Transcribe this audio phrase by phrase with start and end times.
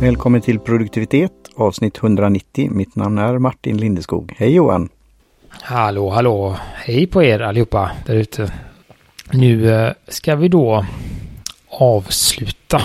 [0.00, 2.70] Välkommen till produktivitet avsnitt 190.
[2.70, 4.34] Mitt namn är Martin Lindeskog.
[4.36, 4.88] Hej Johan!
[5.48, 6.56] Hallå, hallå!
[6.74, 8.52] Hej på er allihopa där ute.
[9.32, 10.84] Nu eh, ska vi då
[11.68, 12.82] avsluta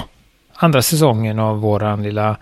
[0.53, 2.37] andra säsongen av våran lilla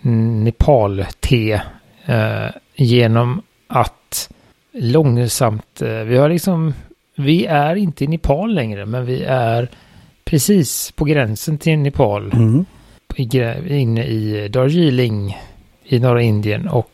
[0.00, 1.62] Nepal-te
[2.06, 4.30] eh, genom att
[4.72, 6.74] långsamt, eh, vi har liksom,
[7.16, 9.68] vi är inte i Nepal längre, men vi är
[10.24, 12.32] precis på gränsen till Nepal.
[12.32, 12.64] Mm.
[13.16, 15.38] Inne i Darjeeling
[15.84, 16.88] i norra Indien och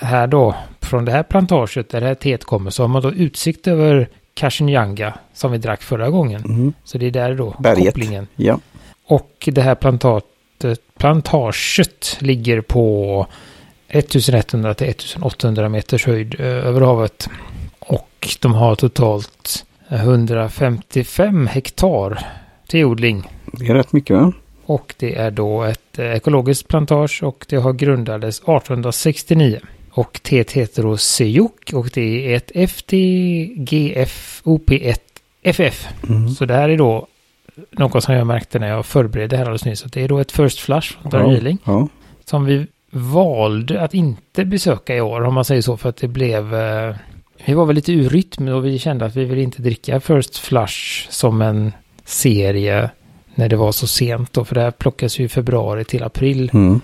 [0.00, 3.12] här då, från det här plantaget där det här teet kommer, så har man då
[3.12, 6.44] utsikt över Kashinjanga som vi drack förra gången.
[6.44, 6.72] Mm.
[6.84, 7.84] Så det är där då Berget.
[7.86, 8.26] kopplingen.
[8.36, 8.58] Ja.
[9.06, 13.26] Och det här plantatet, plantaget ligger på
[13.88, 17.28] 1100 till 1800 meters höjd eh, över havet.
[17.78, 22.26] Och de har totalt 155 hektar
[22.68, 23.30] teodling.
[23.52, 24.32] Det är rätt mycket va?
[24.66, 29.60] Och det är då ett eh, ekologiskt plantage och det har grundades 1869.
[29.90, 34.98] Och teet heter då Sejuk och det är ett FTGF OP1
[35.42, 35.88] FF.
[36.08, 36.28] Mm.
[36.28, 37.06] Så det här är då
[37.70, 39.84] något som jag märkte när jag förberedde här alldeles nyss.
[39.84, 41.58] Att det är då ett First Flush från Darjeeling.
[41.64, 41.88] Ja.
[42.24, 45.76] Som vi valde att inte besöka i år om man säger så.
[45.76, 46.54] För att det blev...
[46.54, 46.94] Eh,
[47.46, 50.38] vi var väl lite ur rytm och vi kände att vi vill inte dricka First
[50.38, 51.72] Flush som en
[52.04, 52.90] serie
[53.34, 54.44] när det var så sent då.
[54.44, 56.50] För det här plockas ju i februari till april.
[56.54, 56.80] Mm.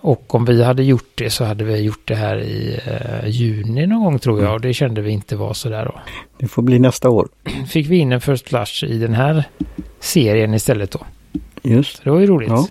[0.00, 3.86] Och om vi hade gjort det så hade vi gjort det här i eh, juni
[3.86, 4.54] någon gång tror jag.
[4.54, 6.00] Och det kände vi inte var så där då.
[6.38, 7.28] Det får bli nästa år.
[7.68, 9.44] Fick vi in en First Flush i den här
[10.00, 11.00] serien istället då.
[11.62, 11.96] Just.
[11.96, 12.48] Så det var ju roligt.
[12.48, 12.68] Ja.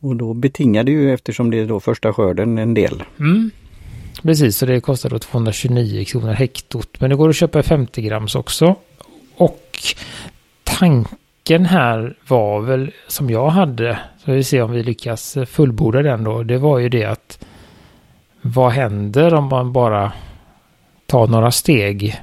[0.00, 3.02] Och då betingar det ju eftersom det är då första skörden en del.
[3.18, 3.50] Mm.
[4.22, 7.00] Precis, så det kostar då 229 kronor hektot.
[7.00, 8.76] Men det går att köpa i 50 grams också.
[9.36, 9.78] Och
[10.64, 11.19] tanken
[11.58, 16.42] här var väl som jag hade, så vi ser om vi lyckas fullborda den då.
[16.42, 17.44] Det var ju det att
[18.42, 20.12] vad händer om man bara
[21.06, 22.20] tar några steg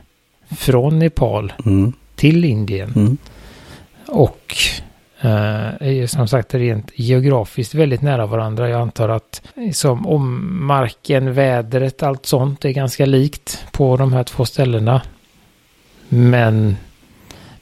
[0.58, 1.94] från Nepal Mm.
[2.16, 3.18] till Indien Mm.
[4.08, 4.56] och
[5.22, 8.70] eh, som sagt rent geografiskt väldigt nära varandra.
[8.70, 9.42] Jag antar att
[9.74, 15.02] som om marken, vädret, allt sånt är ganska likt på de här två ställena.
[16.10, 16.78] Men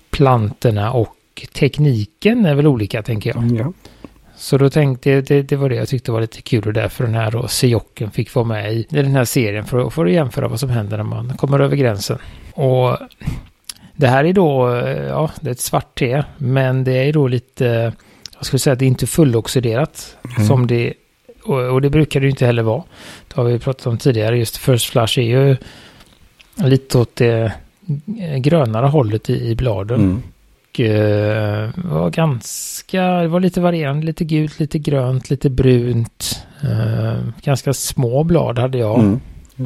[0.09, 1.14] plantorna och
[1.53, 3.43] tekniken är väl olika tänker jag.
[3.43, 3.73] Mm, Ja.
[4.37, 7.03] Så då tänkte jag, det, det var det jag tyckte var lite kul och därför
[7.03, 10.11] den här då, Sejocken fick vara med i, den här serien för, att- för att
[10.11, 12.17] jämföra vad som händer när man kommer över gränsen.
[12.53, 12.97] Och
[13.95, 14.69] det här är då,
[15.09, 17.93] ja, det är ett svart te, men det är då lite,
[18.37, 20.47] jag skulle säga att det är inte fulloxiderat Mm.
[20.47, 20.93] som det,
[21.43, 22.83] och, och det brukar det ju inte heller vara.
[23.27, 25.57] Det har vi pratat om tidigare, just First Flush är ju
[26.55, 27.51] lite åt det
[28.37, 29.99] grönare hållet i, i bladen.
[29.99, 30.21] Mm.
[30.75, 36.43] Och eh, var ganska, det var lite varierande, lite gult, lite grönt, lite brunt.
[36.63, 38.99] Eh, ganska små blad hade jag.
[38.99, 39.19] Mm.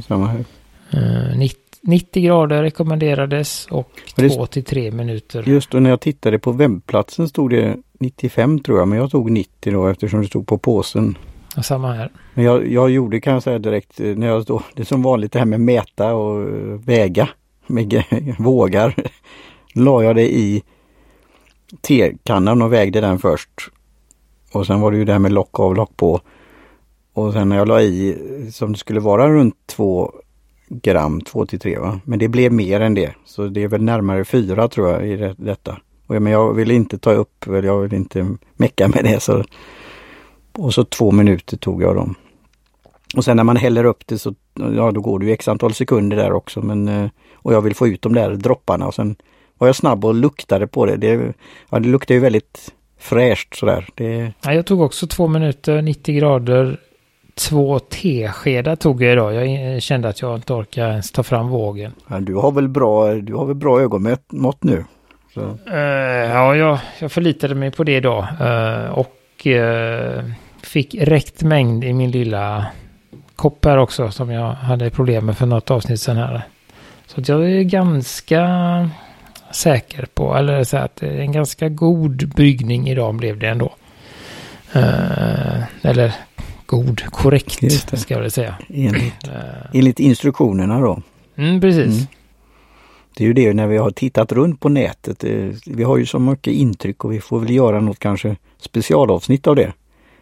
[0.08, 0.46] Samma här.
[0.92, 5.44] Eh, 90, 90 grader rekommenderades och Ja, det- 2 till 3 minuter.
[5.48, 9.32] Just då när jag tittade på webbplatsen stod det 95 tror jag, men jag tog
[9.32, 11.18] 90 då eftersom det stod på påsen.
[11.58, 12.12] Och Samma här.
[12.34, 15.02] Men jag, jag gjorde kan jag säga direkt, eh, när jag då, det är som
[15.04, 17.30] vanligt det här med mäta och eh, väga
[17.68, 18.04] med
[18.40, 18.96] vågar.
[19.74, 20.64] La jag det i
[21.82, 23.50] tekannan och vägde den först.
[24.52, 26.22] Och sen var det ju det här med lock av, lock på.
[27.14, 28.18] Och sen när jag la i
[28.52, 30.12] som det skulle vara runt 2
[30.70, 32.00] gram, 2 till 3 va.
[32.04, 33.16] Men det blev mer än det.
[33.26, 35.78] Så det är väl närmare 4 tror jag i det, detta.
[36.08, 39.20] Och jag, men jag vill inte ta upp, jag vill inte mecka med det.
[39.20, 39.44] Så
[40.58, 42.16] och så två minuter tog jag dem.
[43.16, 45.74] Och sen när man häller upp det så ja, då går det ju x antal
[45.74, 46.62] sekunder där också.
[46.62, 49.16] Men, eh, och jag vill få ut de där dropparna och sen
[49.60, 50.98] var jag snabb och luktade på det.
[50.98, 51.34] Det,
[51.70, 53.86] ja, det luktar ju väldigt fräscht sådär.
[53.96, 56.78] Det, Ja, jag tog också 2 minuter, 90 grader.
[57.36, 59.34] Två teskedar tog jag idag.
[59.36, 61.92] Jag eh, kände att jag inte orkar ens ta fram vågen.
[62.08, 64.86] ja, du har väl bra, du har väl bra ögonmått nu?
[65.68, 65.78] Eh,
[66.34, 68.28] ja, jag, jag förlitade mig på det idag.
[68.42, 70.24] eh, och eh,
[70.64, 72.66] fick räckt mängd i min lilla
[73.36, 76.42] kopp här också som jag hade problem med för något avsnitt sen här.
[77.08, 78.40] Så jag är ganska
[79.52, 83.74] säker på, eller så att är en ganska god bryggning idag blev det ändå.
[84.74, 86.14] Eh, eller
[86.66, 88.56] god, korrekt ska jag väl säga.
[88.70, 91.02] enligt, Eh, enligt instruktionerna då.
[91.36, 91.96] mm, precis.
[91.96, 92.08] Mm.
[93.16, 95.24] Det är ju det när vi har tittat runt på nätet.
[95.24, 99.48] eh, Vi har ju så mycket intryck och vi får väl göra något kanske specialavsnitt
[99.48, 99.74] av det.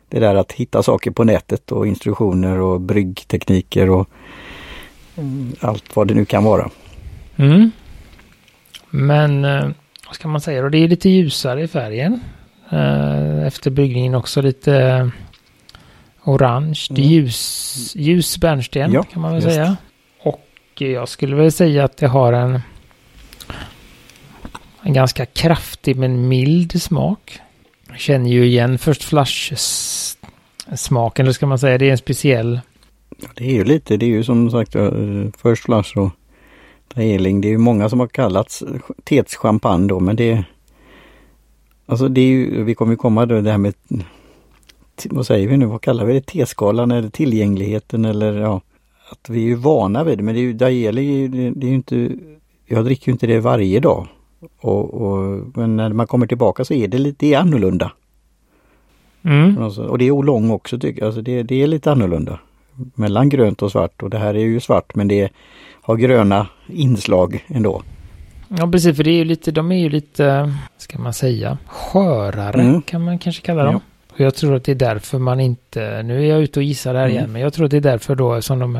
[0.09, 4.09] Det där att hitta saker på nätet och instruktioner och bryggtekniker och
[5.18, 6.69] mm, allt vad det nu kan vara.
[7.35, 7.71] Mm.
[8.89, 9.69] Men eh,
[10.07, 10.69] vad ska man säga då?
[10.69, 12.19] Det är lite ljusare i färgen.
[12.69, 15.09] Eh, efter bryggningen också lite
[16.23, 16.79] orange.
[16.89, 17.11] Det är Mm.
[17.13, 19.55] ljus, ljus bärnsten Ja, kan man väl just.
[19.55, 19.77] säga.
[20.23, 20.41] Och
[20.81, 22.59] jag skulle väl säga att det har en,
[24.81, 27.39] en ganska kraftig men mild smak.
[27.89, 30.17] Jag känner ju igen först flash s-
[30.75, 31.77] smaken, eller ska man säga.
[31.77, 32.59] Det är en speciell.
[33.35, 34.91] Det är ju lite, det är ju som sagt eh,
[35.43, 36.11] First Flush och
[36.95, 37.41] Daeling.
[37.41, 38.63] Det är ju många som har kallats
[39.03, 40.43] Tets champagne då men det
[41.85, 43.73] Alltså det är ju, vi kommer ju komma då det här med
[45.09, 46.21] vad säger vi nu, vad kallar vi det?
[46.21, 48.61] T-skalan eller tillgängligheten eller ja
[49.11, 51.69] Att vi är ju vana vid det men det är ju Daeli, det, det är
[51.69, 52.11] ju inte
[52.65, 54.07] Jag dricker ju inte det varje dag.
[54.59, 57.91] Och, och, men när man kommer tillbaka så är det lite annorlunda.
[59.21, 59.57] Mm.
[59.57, 61.07] Alltså, och det är lång också tycker jag.
[61.07, 62.39] Alltså det, det är lite annorlunda.
[62.95, 65.29] Mellan grönt och svart och det här är ju svart men det
[65.81, 67.81] har gröna inslag ändå.
[68.47, 68.95] Ja, precis.
[68.97, 72.81] För det är ju lite, de är ju lite, ska man säga, skörare Mm.
[72.81, 73.74] kan man kanske kalla dem.
[73.74, 73.79] Ja.
[74.13, 76.95] Och jag tror att det är därför man inte, nu är jag ute och gissar
[76.95, 77.15] här Mm.
[77.18, 78.75] igen, men jag tror att det är därför då som de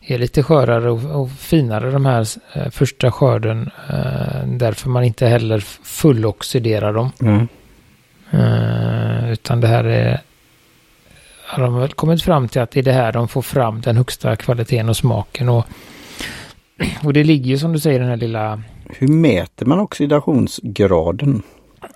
[0.00, 3.70] är, lite skörare och, och finare de här eh, första skörden.
[3.88, 7.10] Eh, därför man inte heller fulloxiderar dem.
[7.20, 7.48] Mm.
[8.30, 10.20] Eh, utan det här är,
[11.50, 13.96] har de väl kommit fram till att det är det här de får fram den
[13.96, 15.48] högsta kvaliteten och smaken.
[15.48, 15.64] Och,
[17.04, 21.42] och det ligger ju som du säger den här lilla Hur mäter man oxidationsgraden?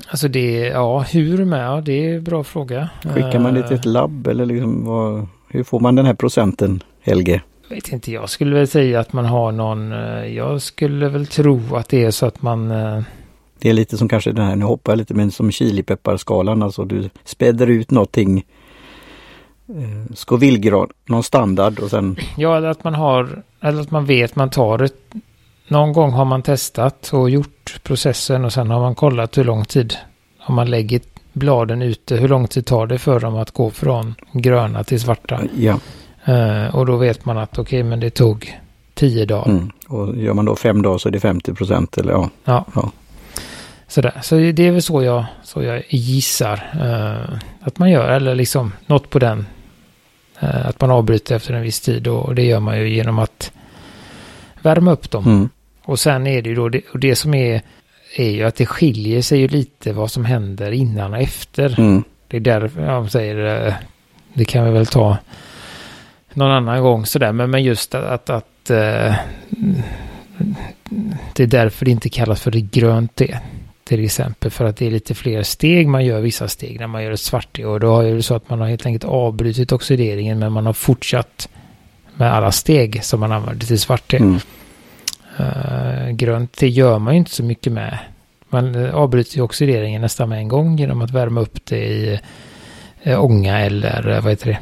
[0.08, 1.66] Alltså det, ja, hur med?
[1.66, 2.88] Ja, det är en bra fråga.
[3.02, 6.82] Skickar man det till ett labb eller liksom vad, hur får man den här procenten
[7.00, 7.42] Helge?
[7.74, 11.76] vet inte, jag skulle väl säga att man har någon, eh, jag skulle väl tro
[11.76, 13.02] att det är så att man, eh,
[13.58, 16.84] Det är lite som kanske den här, nu hoppar jag lite men som chilipepparskalan, alltså
[16.84, 18.44] du späder ut någonting
[19.68, 24.36] eh, Scovillegrad, någon standard och sen ja, eller att man har, eller att man vet,
[24.36, 25.14] man tar ett,
[25.68, 29.64] någon gång har man testat och gjort processen och sen har man kollat hur lång
[29.64, 29.94] tid,
[30.46, 31.00] om man lägger
[31.32, 35.40] bladen ute, hur lång tid tar det för dem att gå från gröna till svarta?
[35.56, 35.78] ja.
[36.24, 38.60] Eh, och då vet man att okej, men det tog
[38.94, 39.50] tio dagar.
[39.50, 39.70] Mm.
[39.88, 42.30] Och gör man då fem dagar så är det 50 procent eller ja.
[42.44, 42.64] Ja.
[42.74, 42.90] Ja.
[43.88, 44.12] Sådär.
[44.22, 48.08] Så det är väl så jag, så jag gissar eh, att man gör.
[48.08, 49.46] Eller liksom något på den.
[50.44, 52.06] Eh, att man avbryter efter en viss tid.
[52.06, 53.52] Och, det gör man ju genom att
[54.62, 55.24] värma upp dem.
[55.24, 55.48] Mm.
[55.82, 57.62] Och sen är det ju då, det, och det som är,
[58.16, 61.80] är ju att det skiljer sig ju lite vad som händer innan och efter.
[61.80, 62.04] Mm.
[62.28, 63.74] Det är därför jag säger, eh,
[64.34, 65.18] det kan vi väl ta
[66.32, 67.32] någon annan gång sådär.
[67.32, 69.14] Men, men just att, att, att eh,
[71.32, 73.38] det är därför det inte kallas för det grönt te.
[73.84, 75.88] Till exempel för att det är lite fler steg.
[75.88, 77.64] Man gör vissa steg när man gör ett svart te.
[77.64, 80.66] Och då har ju det så att man har helt enkelt avbrutit oxideringen men man
[80.66, 81.48] har fortsatt
[82.14, 84.14] med alla steg som man använder till svart.
[84.14, 84.40] Mm.
[85.40, 87.98] Uh, grönt te gör man ju inte så mycket med.
[88.48, 92.20] Man uh, avbryter ju oxideringen nästan med en gång genom att värma upp det i
[93.06, 94.58] uh, ånga eller vad heter det?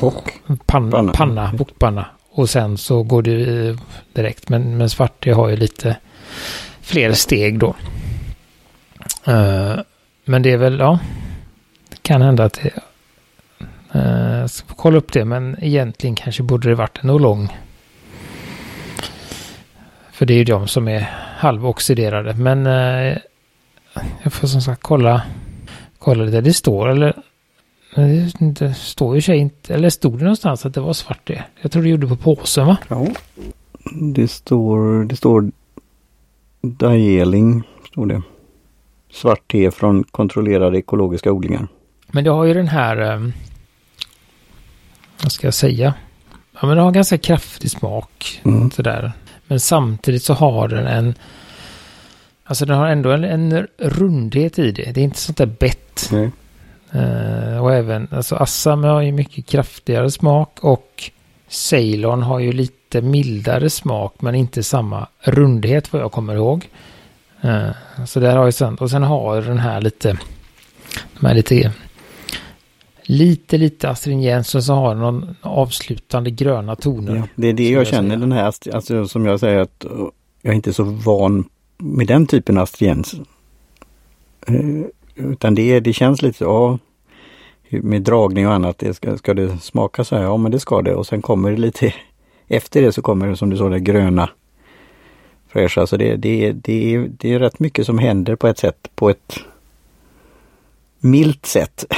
[0.00, 0.30] Pock.
[0.66, 1.12] Panna, Panna.
[1.12, 2.06] panna, bokpanna.
[2.30, 3.76] Och sen så går det
[4.12, 4.48] direkt.
[4.48, 5.96] Men, men svart te har ju lite
[6.80, 7.74] fler steg då.
[9.28, 9.80] Uh,
[10.24, 10.98] men det är väl, ja.
[11.90, 12.70] Det kan hända att det...
[13.94, 17.58] Uh, jag ska kolla upp det, men egentligen kanske borde det varit en olong.
[20.12, 21.00] För det är ju de som är
[21.36, 22.34] halvoxiderade.
[22.34, 23.16] Men uh,
[24.22, 25.22] jag får som sagt kolla,
[25.98, 26.40] kolla lite.
[26.40, 27.14] Det står eller
[28.38, 31.44] Det står ju sig inte, eller stod det någonstans att det var svart det?
[31.60, 32.76] Jag tror det gjorde på påsen va?
[32.88, 33.06] Ja.
[33.92, 35.50] Det står, det står
[36.60, 38.22] Daeling, står det.
[39.14, 41.68] Svart te från kontrollerade ekologiska odlingar.
[42.06, 43.28] Men det har ju den här, eh,
[45.22, 45.94] vad ska jag säga?
[46.60, 48.40] Ja men det har ganska kraftig smak.
[48.44, 48.70] Mm.
[48.70, 49.12] Sådär.
[49.46, 51.14] Men samtidigt så har den en,
[52.44, 54.92] alltså den har ändå en, en rundhet i det.
[54.92, 56.08] Det är inte sånt där bett.
[56.12, 56.30] Nej.
[56.92, 61.10] Eh, och även, alltså Assam har ju mycket kraftigare smak och
[61.48, 66.68] Ceylon har ju lite mildare smak men inte samma rundhet vad jag kommer ihåg.
[67.44, 67.70] Eh,
[68.06, 70.18] så där har ju sen, och sen har den här lite,
[71.20, 71.72] de här lite,
[73.02, 77.16] lite, lite astringens och så har den någon avslutande gröna toner.
[77.16, 78.20] Ja, det är det jag jag känner säga.
[78.20, 80.08] den här, alltså som jag säger att uh,
[80.42, 81.44] jag är inte så van
[81.78, 83.14] med den typen av astringens.
[84.46, 84.84] Eh,
[85.14, 86.78] utan det, det känns lite ja,
[87.68, 90.22] med dragning och annat, det ska, ska det smaka så här?
[90.22, 91.94] Ja men det ska det och sen kommer det lite
[92.48, 94.30] efter det så kommer det som du sa det gröna
[95.54, 95.86] fräscha.
[95.86, 99.10] Så det, det, det, är- det är rätt mycket som händer på ett sätt, på
[99.10, 99.38] ett
[101.00, 101.84] milt sätt.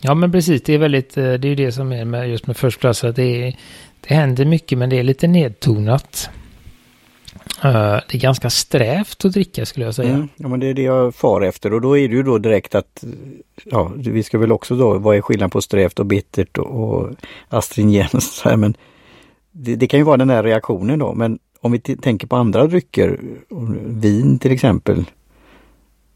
[0.00, 2.56] Ja men precis, det är väldigt, eh, det är det som är med just med
[2.56, 3.56] First Class, att det, är,
[4.00, 6.30] det händer mycket men det är lite nedtonat.
[7.64, 7.72] Uh,
[8.08, 10.14] det är ganska strävt att dricka skulle jag säga.
[10.14, 12.38] Mm, ja men det är det jag far efter och då är det ju då
[12.38, 13.04] direkt att
[13.64, 17.10] ja, vi ska väl också då, vad är skillnaden på strävt och bittert och, och
[17.48, 18.44] astringens?
[18.56, 18.74] Men
[19.52, 22.66] det, det, kan ju vara den här reaktionen då men om vi tänker på andra
[22.66, 23.20] drycker,
[23.86, 25.04] vin till exempel,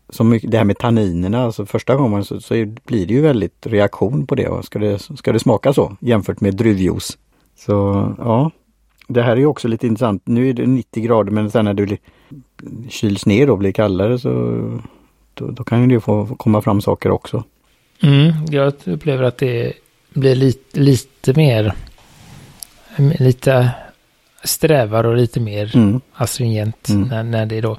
[0.08, 4.26] som det här med tanninerna, alltså första gången så, så blir det ju väldigt reaktion
[4.26, 4.64] på det.
[4.64, 7.18] Ska det, ska det smaka så jämfört med druvjuice?
[7.58, 7.72] Så
[8.18, 8.50] ja,
[9.08, 10.22] det här är också lite intressant.
[10.24, 11.98] Nu är det 90 grader men sen när det
[12.88, 14.30] kyls ner och blir kallare så
[15.34, 17.44] då, då kan det få komma fram saker också.
[18.02, 19.72] Mm, jag upplever att det
[20.14, 21.74] blir lite, lite mer
[23.18, 23.70] lite
[24.44, 26.00] strävar och lite mer mm.
[26.12, 27.08] astringent mm.
[27.08, 27.76] När, när det är då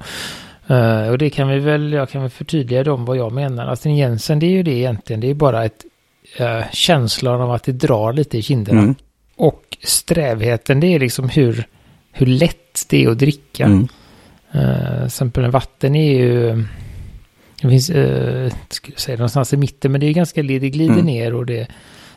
[0.70, 3.66] Uh, och det kan vi väl, jag kan väl förtydliga om vad jag menar.
[3.66, 5.84] Astringensen det är ju det egentligen, det är bara ett
[6.40, 8.80] uh, känslan av att det drar lite i kinderna.
[8.80, 8.94] Mm.
[9.36, 11.66] Och strävheten det är liksom hur,
[12.12, 13.64] hur lätt det är att dricka.
[13.64, 13.88] Mm.
[14.54, 16.64] Uh, exempel vatten är ju,
[17.62, 21.06] det finns, uh, skulle säga någonstans i mitten, men det är ganska, det glider mm.
[21.06, 21.68] ner och det,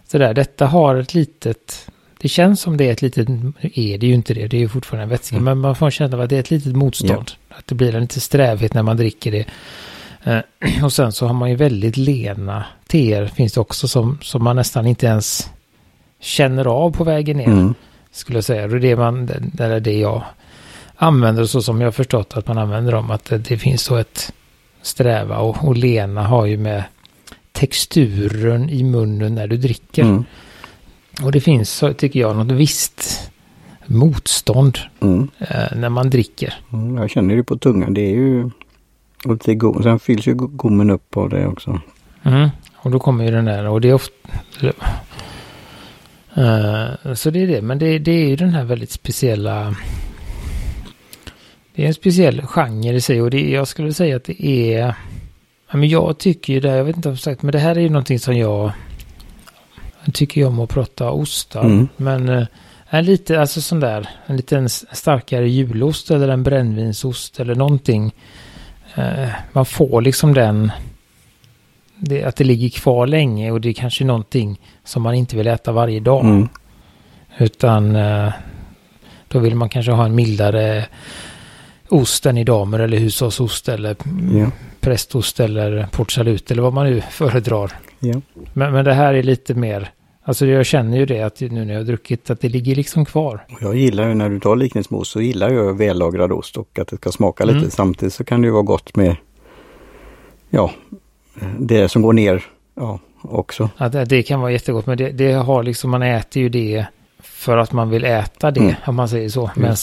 [0.08, 3.29] sådär, detta har ett litet, det känns som det är ett litet,
[3.62, 5.45] är det ju inte det, det är ju fortfarande en vätska, mm.
[5.45, 7.31] men man får en känsla av att det är ett litet motstånd.
[7.50, 7.55] Ja.
[7.57, 9.45] Att det blir en lite strävhet när man dricker det.
[10.24, 14.43] Eh, och sen så har man ju väldigt lena teer finns det också som, som
[14.43, 15.50] man nästan inte ens
[16.19, 17.47] känner av på vägen ner.
[17.47, 17.74] Mm.
[18.12, 18.67] Skulle jag säga.
[18.67, 20.24] Det är det, man, är det jag
[20.95, 23.12] använder så som jag har förstått att man använder dem.
[23.12, 24.33] Att det, det finns så ett
[24.81, 26.83] sträva och, och lena har ju med
[27.51, 30.03] texturen i munnen när du dricker.
[30.03, 30.25] Mm.
[31.24, 33.31] Och det finns, tycker jag, något visst
[33.86, 35.27] motstånd mm.
[35.39, 36.53] eh, när man dricker.
[36.74, 37.93] Mm, jag känner det på tungan.
[37.93, 38.50] Det är ju
[39.25, 39.83] lite god.
[39.83, 41.81] Sen fylls ju gommen upp av det också.
[42.24, 42.50] Mm.
[42.75, 44.13] Och då kommer ju den där och det är ofta...
[46.38, 47.62] Uh, så det är det.
[47.62, 49.75] Men det, det, är ju den här väldigt speciella...
[51.75, 54.95] Det är en speciell genre i sig och det, jag skulle säga att det är...
[55.71, 57.79] Men jag tycker ju det, jag vet inte om jag sagt, men det här är
[57.79, 58.71] ju någonting som jag...
[60.08, 61.64] jag tycker jag om att prata ostar.
[61.64, 61.88] Mm.
[61.98, 62.48] Men
[62.90, 68.14] en lite, alltså sån där, en liten starkare julost eller en brännvinsost eller någonting.
[68.96, 70.72] Eh, man får liksom den,
[71.96, 75.48] det, att det ligger kvar länge och det är kanske någonting som man inte vill
[75.48, 76.26] äta varje dag.
[76.26, 76.50] Mm.
[77.38, 78.34] Utan eh,
[79.28, 80.86] då vill man kanske ha en mildare
[81.90, 83.96] ost än i damer eller hushållsost eller
[84.32, 84.50] yeah.
[84.80, 87.72] prästost eller portsalut eller vad man nu föredrar.
[88.02, 88.20] Yeah.
[88.54, 89.92] Men, men det här är lite mer
[90.27, 93.05] Alltså jag känner ju det att nu när jag har druckit att det ligger liksom
[93.05, 93.46] kvar.
[93.62, 96.96] Jag gillar ju när du tar liknelseost så gillar jag vällagrad ost och att det
[96.96, 97.57] ska smaka lite.
[97.57, 97.72] Mm.
[97.72, 99.15] Samtidigt så kan det ju vara gott med
[100.50, 100.72] ja,
[101.60, 102.43] det som går ner
[102.75, 103.69] ja, också.
[103.77, 106.86] Ja, det, det kan vara jättegott men det, det, har liksom, man äter ju det
[107.19, 108.75] för att man vill äta det mm.
[108.86, 109.51] om man säger så.
[109.55, 109.75] Medan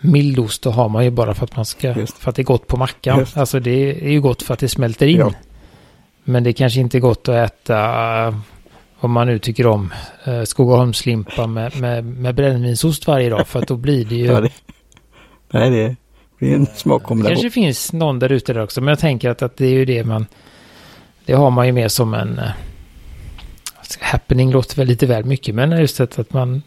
[0.00, 2.18] mildost då har man ju bara för att man ska, Just.
[2.18, 3.18] för att det är gott på mackan.
[3.18, 3.36] Just.
[3.36, 5.18] Alltså det är ju gott för att det smälter in.
[5.18, 5.32] Ja.
[6.24, 8.34] Men det kanske inte är gott att äta
[9.04, 9.92] om man nu tycker om
[10.24, 13.46] eh, Skogaholmslimpa med, med, med brännvinsost varje dag.
[13.46, 14.26] För att då blir det ju...
[14.26, 14.50] ja, det,
[15.50, 15.96] nej, det
[16.38, 17.34] blir en smakkombination.
[17.34, 18.80] Det kanske finns någon där ute där också.
[18.80, 20.26] Men jag tänker att, att det är ju det man...
[21.24, 22.38] Det har man ju mer som en...
[22.38, 22.50] Eh,
[24.00, 25.54] happening låter väl lite väl mycket.
[25.54, 26.62] Men just att, att man...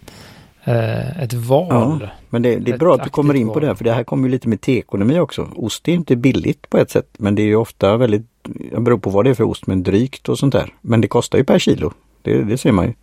[0.63, 1.67] Eh, ett val.
[2.01, 3.75] Ja, men det, det är bra att du kommer in på det här.
[3.75, 5.47] För det här kommer ju lite med teekonomi också.
[5.55, 7.09] Ost är inte billigt på ett sätt.
[7.17, 8.25] Men det är ju ofta väldigt...
[8.71, 9.67] Jag beror på vad det är för ost.
[9.67, 10.73] Men drygt och sånt där.
[10.81, 11.93] Men det kostar ju per kilo.
[12.25, 12.93] Det, det ser man ju.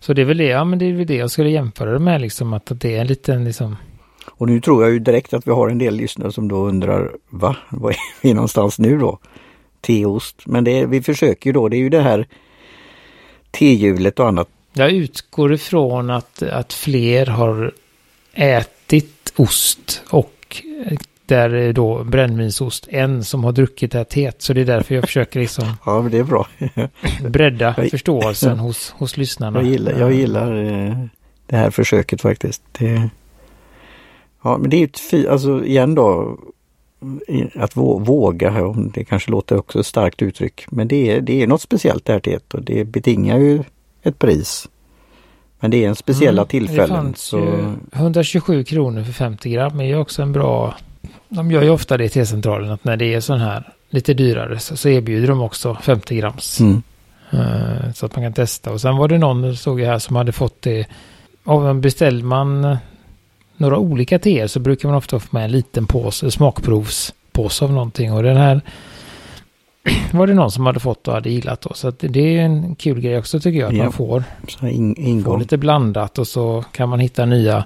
[0.00, 1.98] Så det är väl det, ja men det är väl det jag skulle jämföra det
[1.98, 3.76] med liksom att, det är en liten liksom
[4.26, 7.12] och nu tror jag ju direkt att vi har en del lyssnare som då undrar,
[7.30, 7.56] va?
[7.70, 9.18] Var är vi någonstans nu då?
[9.80, 10.46] Teost.
[10.46, 12.26] Men det, vi försöker ju då, det är ju det här
[13.50, 14.48] tehjulet och annat.
[14.72, 17.72] Jag utgår ifrån att, att fler har
[18.32, 20.62] ätit ost och
[21.30, 24.42] där är då brännvinsost en som har druckit det här teet.
[24.42, 26.48] Så det är därför jag försöker liksom ja, men det är bra.
[27.28, 29.58] bredda förståelsen hos, hos lyssnarna.
[29.58, 30.96] Jag gillar, jag gillar eh,
[31.46, 32.62] det här försöket faktiskt.
[32.72, 33.10] Det,
[34.42, 36.38] ja, men det är ett alltså igen då,
[37.54, 41.62] att våga, det kanske låter också ett starkt uttryck, men det är, det är något
[41.62, 43.62] speciellt det här teet och det betingar ju
[44.02, 44.68] ett pris.
[45.60, 47.14] Men det är en speciella mm, tillfällen.
[47.16, 47.74] så...
[47.92, 50.74] 127 kronor för 50 gram är ju också en bra
[51.30, 54.58] de gör ju ofta det i T-centralen att när det är sån här lite dyrare
[54.58, 56.60] så, så erbjuder de också 50 grams.
[56.60, 56.82] Mm.
[57.34, 58.70] Uh, så att man kan testa.
[58.70, 60.86] Och sen var det någon, såg jag här, som hade fått det.
[61.44, 62.76] Och beställer man
[63.56, 68.12] några olika teer så brukar man ofta få med en liten påse, smakprovspåse av någonting.
[68.12, 68.60] Och den här
[70.12, 71.74] var det någon som hade fått och hade gillat då.
[71.74, 73.68] Så det är en kul grej också tycker jag.
[73.68, 73.82] Att ja.
[73.82, 74.24] man får,
[74.62, 77.64] in, får lite blandat och så kan man hitta nya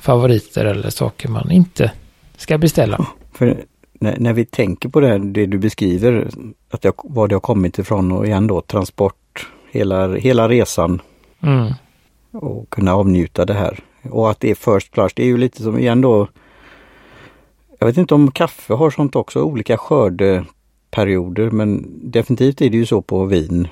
[0.00, 1.92] favoriter eller saker man inte
[2.38, 3.06] ska beställa.
[3.32, 6.28] För när, när vi tänker på det, här, det du beskriver,
[6.70, 11.02] att jag, var det har kommit ifrån och igen då transport, hela, hela resan
[11.40, 11.72] Mm.
[12.32, 13.78] och kunna avnjuta det här.
[14.10, 16.28] Och att det är first flush, det är ju lite som igen då
[17.78, 22.86] Jag vet inte om kaffe har sånt också, olika skördeperioder men definitivt är det ju
[22.86, 23.68] så på vin.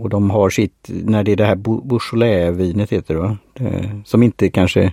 [0.00, 3.36] Och de har sitt, när det är det här Beaujolais-vinet heter det va?
[3.54, 4.92] Det, som inte kanske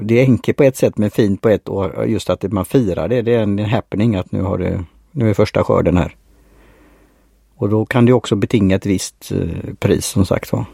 [0.00, 2.04] det är enkelt på ett sätt men fint på ett år.
[2.06, 5.34] just att man firar det, det är en happening att nu har det, nu är
[5.34, 6.16] första skörden här.
[7.54, 10.64] Och då kan det också betinga ett visst eh, pris som sagt var.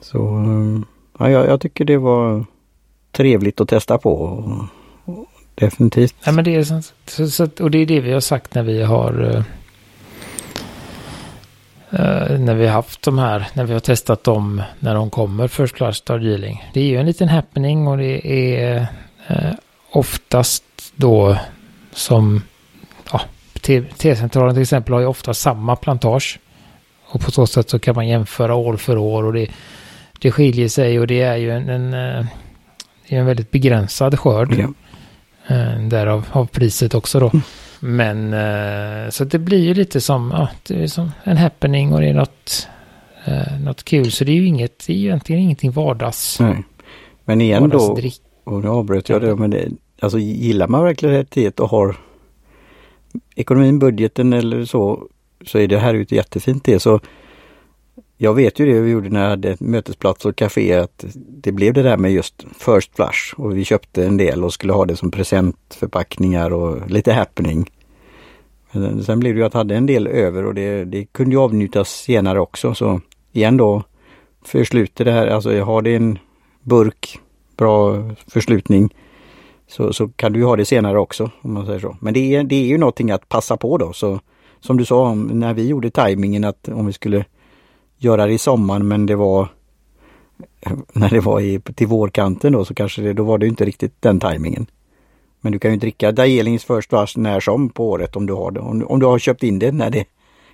[0.00, 0.80] Så eh,
[1.18, 2.44] ja, jag, jag tycker det var
[3.12, 4.12] trevligt att testa på.
[4.14, 4.64] Och,
[5.14, 6.14] och definitivt.
[6.24, 8.62] Ja, men det är så, så, så, och det är det vi har sagt när
[8.62, 9.42] vi har eh,
[11.90, 15.48] eh, när vi har haft de här, när vi har testat dem när de kommer
[15.48, 16.70] First Class Darjeeling.
[16.74, 18.86] Det är ju en liten happening och det är
[19.26, 19.52] eh,
[19.90, 20.64] oftast
[20.96, 21.36] då
[21.92, 22.42] som
[23.12, 23.20] ja,
[23.96, 26.38] T-centralen till exempel har ju ofta samma plantage.
[27.04, 29.50] Och på så sätt så kan man jämföra år för år och det,
[30.18, 32.26] det skiljer sig och det är ju en, en, eh,
[33.08, 34.54] det är en väldigt begränsad skörd.
[34.58, 34.68] Ja.
[35.80, 37.30] Därav av priset också då.
[37.80, 42.00] Men eh, så det blir ju lite som, ja, det är som en happening och
[42.00, 42.68] det är något,
[43.24, 44.12] eh, något kul.
[44.12, 46.64] Så det är ju inget, det är ju egentligen ingenting vardags, Nej.
[47.24, 47.98] Men igen då,
[48.44, 49.68] och nu avbröt jag det, men det,
[50.00, 51.96] alltså gillar man verkligen det teet och har
[53.34, 55.06] ekonomin, budgeten eller så,
[55.46, 56.80] så är det här ju ett jättefint te.
[56.80, 57.00] Så
[58.22, 61.74] jag vet ju det vi gjorde när jag hade mötesplats och café att det blev
[61.74, 64.96] det där med just First Flush och vi köpte en del och skulle ha det
[64.96, 67.70] som presentförpackningar och lite happening.
[68.72, 71.30] Men sen blev det ju att jag hade en del över och det, det kunde
[71.30, 73.00] ju avnjutas senare också så
[73.32, 73.82] igen då
[74.44, 76.18] försluter det här, alltså jag har det en
[76.62, 77.18] burk,
[77.56, 78.94] bra förslutning
[79.68, 81.96] så, så kan du ju ha det senare också om man säger så.
[82.00, 84.20] Men det är, det är ju någonting att passa på då så
[84.60, 87.24] som du sa när vi gjorde tajmingen att om vi skulle
[88.02, 89.48] göra det i sommaren men det var
[90.92, 93.94] när det var i, till vårkanten då så kanske det, då var det inte riktigt
[94.00, 94.66] den tajmingen.
[95.40, 98.50] Men du kan ju dricka Dajelings First Rush när som på året om du har
[98.50, 98.60] det.
[98.60, 100.04] Om, du- om du har köpt in det när det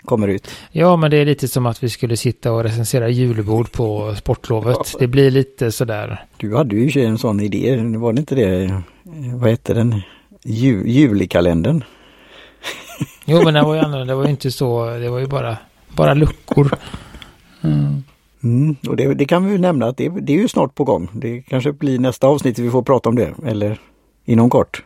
[0.05, 0.49] kommer ut.
[0.73, 4.95] Ja, men det är lite som att vi skulle sitta och recensera julbord på sportlovet.
[4.99, 6.25] Det blir lite sådär.
[6.37, 8.83] Du hade ju en sån idé, var det inte det?
[9.35, 10.01] Vad hette den?
[10.45, 11.85] Ju, julikalendern.
[13.25, 14.13] Jo, men det var ju annorlunda.
[14.13, 14.87] Det var ju inte så.
[14.87, 15.57] Det var ju bara,
[15.97, 16.71] bara luckor.
[17.67, 18.05] Mm.
[18.43, 21.09] Mm, och det, det kan vi nämna att det, det är ju snart på gång.
[21.13, 23.35] Det kanske blir nästa avsnitt vi får prata om det.
[23.47, 23.79] Eller
[24.25, 24.83] inom kort.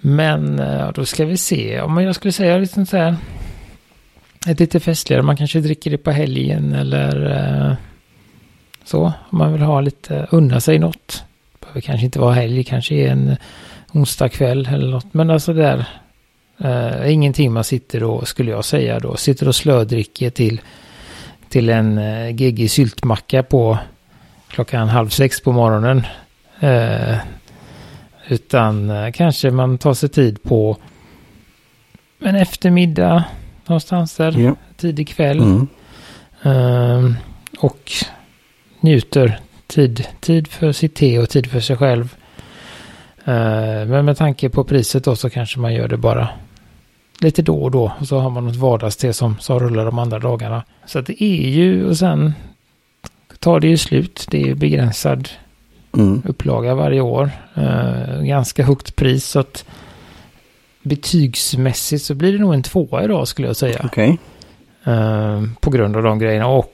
[0.00, 1.80] Men eh, då ska vi se.
[1.80, 3.16] Om jag skulle säga lite så här.
[4.48, 5.22] Ett lite festligare.
[5.22, 7.30] Man kanske dricker det på helgen eller
[7.70, 7.74] eh,
[8.84, 9.12] så.
[9.30, 11.24] Om man vill ha lite, unna sig något.
[11.60, 12.64] Behöver kanske inte vara helg.
[12.64, 13.36] Kanske är en
[13.92, 15.14] onsdag kväll eller något.
[15.14, 15.86] Men alltså där.
[16.60, 20.60] Eh, ingenting man sitter och, skulle jag säga då, sitter och slödricker till,
[21.48, 23.78] till en eh, geggig syltmacka på
[24.48, 26.06] klockan halv sex på morgonen.
[26.60, 27.16] Eh,
[28.28, 30.76] utan eh, kanske man tar sig tid på
[32.20, 33.24] en eftermiddag
[33.66, 34.54] någonstans där, Ja.
[34.76, 35.38] tidig kväll.
[35.38, 35.68] Mm.
[36.42, 37.14] Ehm,
[37.58, 37.92] och
[38.80, 42.14] njuter tid, tid för sitt te och tid för sig själv.
[43.24, 46.28] Ehm, men med tanke på priset då så kanske man gör det bara
[47.20, 47.92] lite då och då.
[48.00, 50.62] Och så har man något vardagste som, som rullar de andra dagarna.
[50.86, 52.32] Så att det är ju, och sen
[53.38, 54.26] tar det ju slut.
[54.30, 55.28] Det är begränsad
[55.96, 56.22] Mm.
[56.26, 57.30] upplaga varje år.
[57.54, 59.64] Eh, ganska högt pris så att
[60.82, 63.80] betygsmässigt så blir det nog en tvåa idag skulle jag säga.
[63.84, 64.18] Okej.
[64.84, 66.72] Eh, på grund av de grejerna och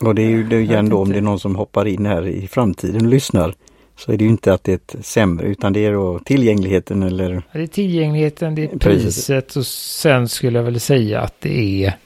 [0.00, 2.26] Och det är ju det igen då om det är någon som hoppar in här
[2.26, 3.54] i framtiden och lyssnar.
[4.00, 7.02] Så är det ju inte att det är ett sämre utan det är då tillgängligheten
[7.02, 8.82] eller det är tillgängligheten, det är Priset.
[8.82, 11.96] priset och sen skulle jag väl säga att det är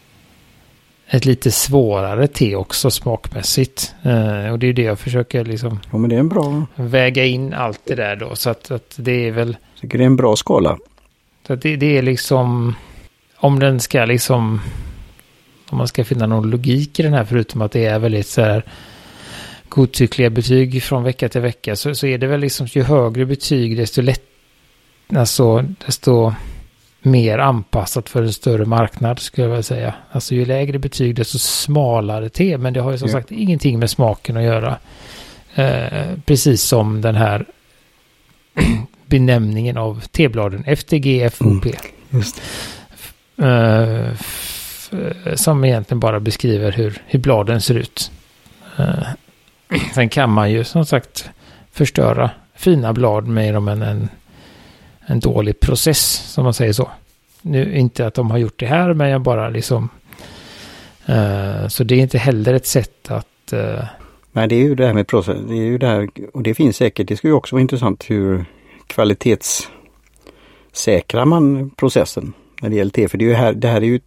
[1.06, 3.94] ett lite svårare te också smakmässigt.
[4.02, 7.24] Eh, och det är det jag försöker liksom Ja men det är en bra, väga
[7.24, 8.36] in allt det där då.
[8.36, 10.78] Så att, att det är väl jag tycker det är en bra skala.
[11.46, 12.74] Så att det, det är liksom,
[13.36, 14.60] om den ska liksom,
[15.70, 18.40] om man ska finna någon logik i den här förutom att det är väldigt så
[18.40, 18.64] här
[19.74, 23.76] godtyckliga betyg från vecka till vecka så, så är det väl liksom ju högre betyg
[23.76, 24.22] desto lätt,
[25.16, 26.34] alltså desto
[27.02, 29.94] mer anpassat för en större marknad skulle jag vilja säga.
[30.12, 33.12] Alltså ju lägre betyg desto smalare te men det har ju som Ja.
[33.12, 34.76] sagt ingenting med smaken att göra.
[35.54, 37.46] Eh, precis som den här
[39.06, 41.66] benämningen av tebladen FTG FOP.
[42.10, 42.42] Just
[43.36, 44.08] Eh,
[44.92, 48.10] eh, som egentligen bara beskriver hur, hur bladen ser ut.
[48.78, 49.06] Eh,
[49.94, 51.30] sen kan man ju som sagt
[51.72, 54.08] förstöra fina blad med dem än en,
[55.06, 56.90] en dålig process, som man säger så.
[57.42, 59.88] Nu inte att de har gjort det här, men jag bara liksom...
[61.08, 63.52] Uh, så det är inte heller ett sätt att...
[63.52, 63.84] Uh,
[64.32, 65.38] Nej, det är ju det här med process.
[65.48, 68.10] Det är ju det här, och det finns säkert, det skulle ju också vara intressant
[68.10, 68.44] hur
[68.86, 73.08] kvalitetssäkrar man processen när det gäller te.
[73.08, 74.00] För det, är ju här, det här är ju,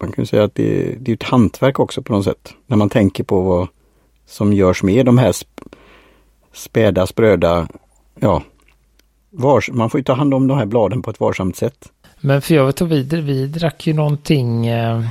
[0.00, 2.54] man kan säga att det, det är ett hantverk också på något sätt.
[2.66, 3.68] När man tänker på vad
[4.28, 5.32] som görs med de här
[6.52, 7.68] späda, spröda,
[8.20, 8.42] ja,
[9.30, 11.88] vars, man får ju ta hand om de här bladen på ett varsamt sätt.
[12.20, 15.04] Men för jag vet att vi, vi drack ju någonting eh,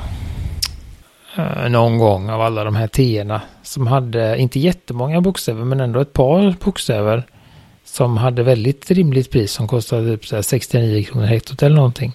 [1.38, 6.00] eh, någon gång av alla de här teerna som hade, inte jättemånga bokstäver, men ändå
[6.00, 7.24] ett par bokstäver
[7.86, 12.14] som hade väldigt rimligt pris som kostade typ 69 kronor hektot eller någonting.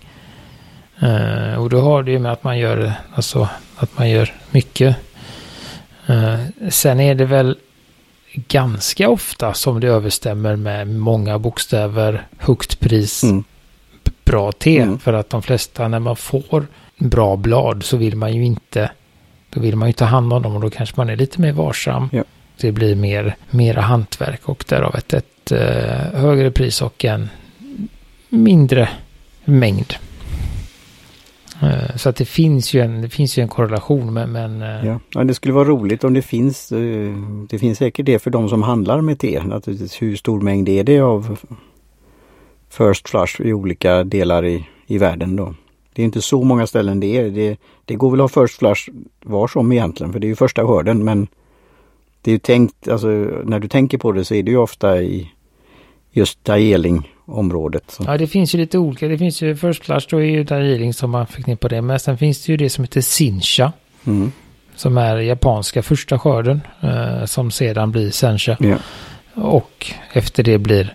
[1.01, 4.97] Eh, och då har det ju med att man gör, alltså att man gör mycket.
[6.13, 7.59] Uh, sen är det väl
[8.35, 13.45] ganska ofta som det överstämmer med många bokstäver, högt pris, mm.
[14.25, 14.79] bra te.
[14.79, 14.99] Mm.
[14.99, 16.67] För att de flesta, när man får
[16.99, 18.91] bra blad så vill man ju inte,
[19.51, 21.53] då vill man ju ta hand om dem och då kanske man är lite mer
[21.53, 22.09] varsam.
[22.13, 22.25] Ja.
[22.61, 25.59] Det blir mer, mera hantverk och därav ett, ett uh,
[26.21, 27.29] högre pris och en
[28.29, 28.89] mindre
[29.45, 29.95] mängd.
[31.63, 34.33] Eh, så att det finns ju en, det finns ju en korrelation men...
[34.33, 34.63] men...
[34.63, 35.01] Eh, ja.
[35.15, 36.73] ja, det skulle vara roligt om det finns.
[36.73, 37.15] Eh,
[37.49, 39.43] det finns säkert det för de som handlar med te.
[39.45, 41.39] Naturligtvis hur stor mängd är det av
[42.69, 45.55] First Flush i olika delar i, i världen då.
[45.93, 47.31] Det är inte så många ställen det är.
[47.31, 48.91] Det, det går väl att ha First Flush
[49.25, 51.27] var som egentligen för det är ju första skörden men
[52.23, 53.09] det är ju tänkt, alltså
[53.45, 55.33] när du tänker på det så är det ju ofta i
[56.11, 57.85] just Darjeeling området.
[57.89, 58.05] Så.
[58.07, 59.09] Ja, det finns ju lite olika.
[59.09, 62.03] Det finns ju First Flush, då är ju Darjeeling som man förknippar det med.
[62.03, 63.73] Sen finns det ju det som heter Sincha.
[64.05, 64.33] Mm.
[64.77, 66.61] Som är japanska första skörden.
[66.81, 68.57] Eh, som sedan blir Sencha.
[68.61, 68.77] Ja.
[69.35, 70.95] Och efter det blir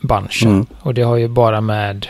[0.00, 0.48] Bansha.
[0.48, 0.66] Mm.
[0.80, 2.06] Och det har ju bara med,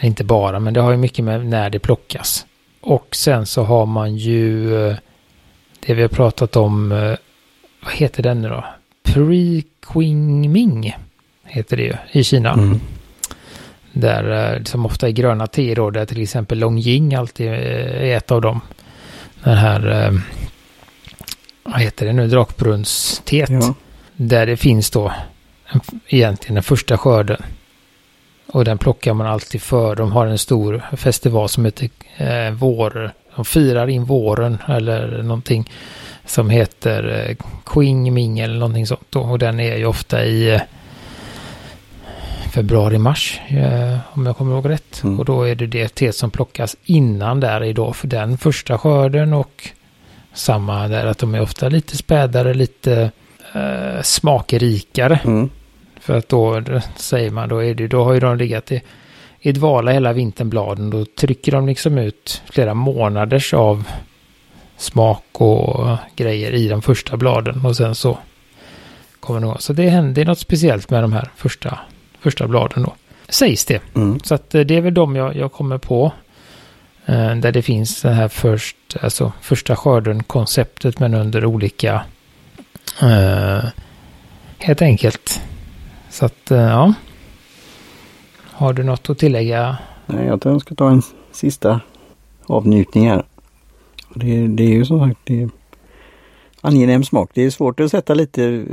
[0.00, 2.46] inte bara, men det har ju mycket med när det plockas.
[2.80, 4.96] Och sen så har man ju eh,
[5.86, 7.14] det vi har pratat om, eh,
[7.84, 8.64] vad heter den nu då?
[9.04, 10.92] Pre-Qingming
[11.50, 12.52] heter det ju, i Kina.
[12.52, 12.80] Mm.
[13.92, 18.16] Där, eh, som ofta är gröna teer då, där till exempel Longjing alltid eh, är
[18.16, 18.60] ett av dem.
[19.44, 20.20] Den här, eh,
[21.62, 23.50] vad heter det nu, drakbrunnsteet.
[23.50, 23.74] Ja.
[24.16, 25.12] Där det finns då
[26.08, 27.42] egentligen den första skörden.
[28.46, 29.96] Och den plockar man alltid för.
[29.96, 33.12] De har en stor festival som heter eh, Vår.
[33.36, 35.70] De firar in våren eller någonting
[36.24, 37.36] som heter eh,
[37.74, 39.16] Qing Ming eller någonting sånt.
[39.16, 40.60] Och den är ju ofta i
[42.50, 45.02] februari-mars eh, om jag kommer ihåg rätt.
[45.04, 45.18] Mm.
[45.18, 49.34] Och då är det det te som plockas innan där idag för den första skörden
[49.34, 49.68] och
[50.32, 53.10] samma där att de är ofta lite spädare, lite
[53.54, 55.20] eh, smakrikare.
[55.24, 55.50] Mm.
[56.00, 58.82] För att då, då, säger man, då, är det, då har ju de legat i,
[59.40, 60.90] i dvala hela vintern bladen.
[60.90, 63.84] Då trycker de liksom ut flera månaders av
[64.76, 67.66] smak och grejer i de första bladen.
[67.66, 68.18] Och sen så
[69.20, 71.78] kommer det Så det händer något speciellt med de här första
[72.20, 72.94] första bladen då.
[73.28, 73.82] Sägs det.
[73.94, 74.20] Mm.
[74.20, 76.12] Så att eh, det är väl de jag, jag kommer på.
[77.06, 82.02] Eh, där det finns det här först, alltså första skörden-konceptet men under olika,
[83.02, 83.64] eh,
[84.58, 85.40] helt enkelt.
[86.10, 86.94] Så att, eh, ja.
[88.60, 89.78] Har du något att tillägga?
[90.06, 91.02] Nej, jag tror jag ska ta en
[91.32, 91.80] sista
[92.46, 93.22] avnjutning här.
[94.14, 95.48] Det, det är ju som sagt, det
[96.60, 97.30] angenäm smak.
[97.34, 98.64] Det är svårt att sätta lite,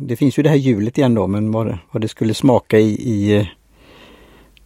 [0.00, 2.90] det finns ju det här hjulet igen då, men vad, vad det skulle smaka i,
[2.90, 3.46] i eh,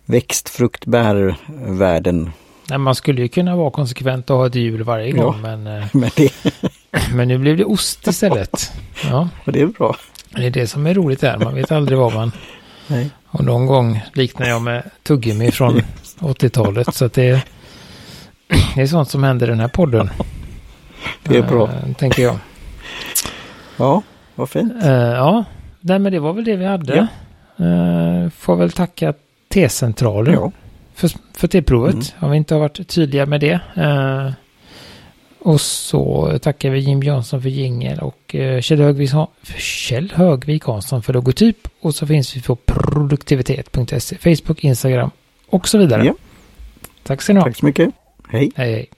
[0.05, 2.31] växt, frukt, bärvärlden.
[2.71, 5.67] Nej, man skulle ju kunna vara konsekvent och ha ett hjul varje gång, ja, men,
[5.67, 6.33] eh, men, det...
[7.15, 8.73] men nu blev det ost istället.
[9.11, 9.29] Ja.
[9.45, 9.97] Och det är bra.
[10.37, 12.33] Det är det som är roligt här, man vet aldrig vad man...
[12.87, 13.11] Nej.
[13.27, 15.81] Och någon gång liknar jag med tuggummi från
[16.19, 17.43] 80-talet, så att det,
[18.75, 20.11] det är sånt som händer i den här podden.
[21.23, 21.69] Det är bra.
[21.69, 22.39] Äh, tänker jag.
[23.77, 24.03] Ja,
[24.35, 24.73] vad fint.
[24.73, 25.45] Uh, ja,
[25.81, 27.09] nej men det var väl det vi hade.
[27.57, 27.65] Ja.
[27.65, 29.15] Uh, får väl tacka
[29.49, 30.53] T-centralen ja.
[30.95, 31.95] för, för T-provet.
[31.95, 32.05] Mm.
[32.21, 33.61] Om vi inte har varit tydliga med det.
[33.79, 34.33] Uh,
[35.39, 39.11] och så tackar vi Jim Jönsson för jingel och Kjell, Högvik,
[39.57, 41.69] Kjell Högvik Hansson för logotyp.
[41.81, 45.11] Och så finns vi på produktivitet.se, Facebook, Instagram
[45.49, 46.05] och så vidare.
[46.05, 46.15] Ja.
[47.03, 47.45] Tack ska ni ha.
[47.45, 47.91] Tack så mycket.
[48.29, 48.51] Hej.
[48.57, 48.89] Hej, hej.